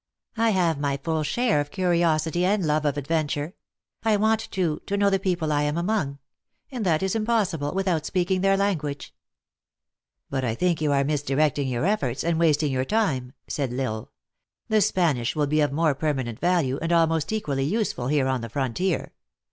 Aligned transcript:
I 0.35 0.49
have 0.49 0.79
my 0.79 0.97
full 0.97 1.21
share 1.21 1.61
of 1.61 1.69
curiosity 1.69 2.43
and 2.43 2.65
love 2.65 2.85
of 2.85 2.97
adventure; 2.97 3.53
I 4.01 4.17
want, 4.17 4.39
too, 4.49 4.81
to 4.87 4.97
know 4.97 5.11
the 5.11 5.19
people 5.19 5.51
I 5.51 5.61
am 5.61 5.77
among; 5.77 6.17
and 6.71 6.83
that 6.87 7.03
is 7.03 7.13
impossible, 7.15 7.75
without 7.75 8.07
speaking 8.07 8.41
their 8.41 8.57
language."" 8.57 9.13
But 10.31 10.43
I 10.43 10.55
think 10.55 10.81
you 10.81 10.91
are 10.91 11.03
misdirecting 11.03 11.67
your 11.67 11.83
eiforts, 11.85 12.23
and 12.27 12.39
wasting 12.39 12.71
your 12.71 12.83
time," 12.83 13.33
said 13.47 13.71
L 13.75 13.79
Isle. 13.79 14.11
"The 14.69 14.81
Spanish 14.81 15.35
will 15.35 15.45
be 15.45 15.61
of 15.61 15.71
more 15.71 15.93
permanent 15.93 16.39
value, 16.39 16.79
and 16.81 16.91
almost 16.91 17.31
equally 17.31 17.65
use 17.65 17.93
ful 17.93 18.07
here 18.07 18.25
on 18.27 18.41
the 18.41 18.49
frontier. 18.49 19.13